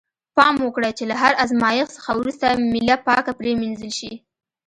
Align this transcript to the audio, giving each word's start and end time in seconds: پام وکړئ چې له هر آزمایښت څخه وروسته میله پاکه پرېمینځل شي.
پام 0.35 0.55
وکړئ 0.65 0.91
چې 0.97 1.03
له 1.09 1.15
هر 1.21 1.33
آزمایښت 1.43 1.91
څخه 1.97 2.11
وروسته 2.19 2.47
میله 2.71 2.95
پاکه 3.07 3.31
پرېمینځل 3.39 3.91
شي. 3.99 4.13